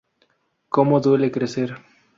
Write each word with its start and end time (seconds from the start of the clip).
Como 0.69 0.99
duele 0.99 1.29
crecer". 1.29 1.77